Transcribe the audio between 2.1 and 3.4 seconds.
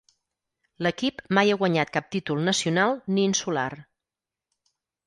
títol nacional ni